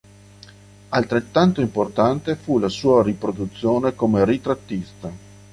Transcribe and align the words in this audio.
Altrettanto 0.89 1.61
importante 1.61 2.35
fu 2.35 2.57
la 2.57 2.69
sua 2.69 3.05
produzione 3.13 3.93
come 3.93 4.25
ritrattista. 4.25 5.11